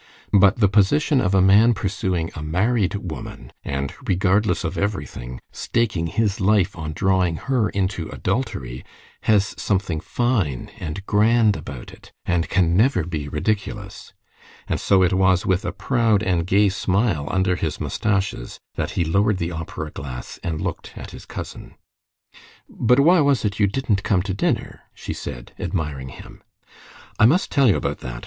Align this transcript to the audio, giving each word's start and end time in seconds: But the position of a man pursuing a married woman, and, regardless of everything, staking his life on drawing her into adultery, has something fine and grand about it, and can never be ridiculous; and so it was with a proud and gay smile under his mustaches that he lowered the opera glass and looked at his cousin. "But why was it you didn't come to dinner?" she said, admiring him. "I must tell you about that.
But 0.33 0.55
the 0.57 0.67
position 0.67 1.21
of 1.21 1.35
a 1.35 1.43
man 1.43 1.75
pursuing 1.75 2.31
a 2.33 2.41
married 2.41 2.95
woman, 2.95 3.53
and, 3.63 3.93
regardless 4.07 4.63
of 4.63 4.75
everything, 4.75 5.39
staking 5.51 6.07
his 6.07 6.39
life 6.41 6.75
on 6.75 6.93
drawing 6.93 7.35
her 7.35 7.69
into 7.69 8.09
adultery, 8.09 8.83
has 9.25 9.53
something 9.61 9.99
fine 9.99 10.71
and 10.79 11.05
grand 11.05 11.55
about 11.55 11.91
it, 11.93 12.11
and 12.25 12.49
can 12.49 12.75
never 12.75 13.03
be 13.03 13.29
ridiculous; 13.29 14.11
and 14.67 14.79
so 14.79 15.03
it 15.03 15.13
was 15.13 15.45
with 15.45 15.63
a 15.65 15.71
proud 15.71 16.23
and 16.23 16.47
gay 16.47 16.69
smile 16.69 17.27
under 17.29 17.55
his 17.55 17.79
mustaches 17.79 18.59
that 18.73 18.89
he 18.97 19.05
lowered 19.05 19.37
the 19.37 19.51
opera 19.51 19.91
glass 19.91 20.39
and 20.43 20.59
looked 20.61 20.93
at 20.95 21.11
his 21.11 21.27
cousin. 21.27 21.75
"But 22.67 22.99
why 22.99 23.19
was 23.19 23.45
it 23.45 23.59
you 23.59 23.67
didn't 23.67 24.01
come 24.01 24.23
to 24.23 24.33
dinner?" 24.33 24.81
she 24.95 25.13
said, 25.13 25.51
admiring 25.59 26.09
him. 26.09 26.41
"I 27.19 27.27
must 27.27 27.51
tell 27.51 27.67
you 27.67 27.75
about 27.75 27.99
that. 27.99 28.19